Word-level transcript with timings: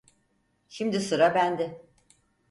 Şimdi 0.69 0.99
sıra 0.99 1.35
bende! 1.35 1.81